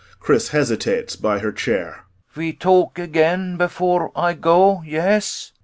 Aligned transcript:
CHRIS 0.19 0.47
hesitates 0.47 1.15
by 1.15 1.37
her 1.37 1.51
chair.] 1.51 2.05
Ve 2.33 2.53
talk 2.53 2.97
again 2.97 3.55
before 3.55 4.11
Ay 4.15 4.33
go, 4.33 4.81
yes? 4.83 5.51